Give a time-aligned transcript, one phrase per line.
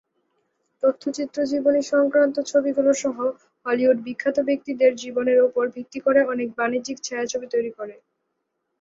[0.83, 3.17] তথ্যচিত্র জীবনী সংক্রান্ত ছবিগুলো সহ
[3.65, 7.95] হলিউড বিখ্যাত ব্যক্তিদের জীবনের উপর ভিত্তি করে অনেক বাণিজ্যিক ছায়াছবি তৈরি করে।